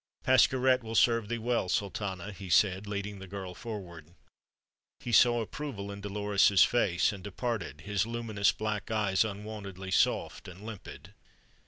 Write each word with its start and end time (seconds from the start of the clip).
"Pascherette 0.23 0.81
will 0.83 0.95
serve 0.95 1.29
thee 1.29 1.37
well, 1.37 1.69
Sultana," 1.69 2.31
he 2.31 2.49
said, 2.49 2.87
leading 2.87 3.19
the 3.19 3.27
girl 3.27 3.53
forward. 3.53 4.15
He 4.99 5.11
saw 5.11 5.41
approval 5.41 5.91
in 5.91 6.01
Dolores's 6.01 6.63
face 6.63 7.13
and 7.13 7.23
departed, 7.23 7.81
his 7.81 8.07
luminous 8.07 8.51
black 8.51 8.89
eyes 8.89 9.23
unwontedly 9.23 9.91
soft 9.91 10.47
and 10.47 10.65
limpid. 10.65 11.13